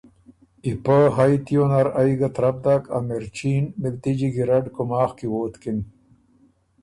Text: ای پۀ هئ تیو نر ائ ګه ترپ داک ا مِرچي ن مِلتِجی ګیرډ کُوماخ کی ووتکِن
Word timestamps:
ای 0.63 0.71
پۀ 0.83 0.97
هئ 1.15 1.33
تیو 1.45 1.63
نر 1.71 1.87
ائ 1.99 2.11
ګه 2.19 2.29
ترپ 2.35 2.57
داک 2.63 2.83
ا 2.95 2.99
مِرچي 3.07 3.53
ن 3.63 3.65
مِلتِجی 3.81 4.29
ګیرډ 4.35 4.65
کُوماخ 4.75 5.09
کی 5.17 5.27
ووتکِن 5.29 5.79